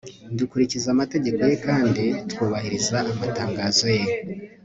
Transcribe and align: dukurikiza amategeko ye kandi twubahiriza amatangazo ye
dukurikiza 0.37 0.87
amategeko 0.95 1.39
ye 1.49 1.55
kandi 1.67 2.03
twubahiriza 2.29 2.97
amatangazo 3.11 3.87
ye 3.97 4.03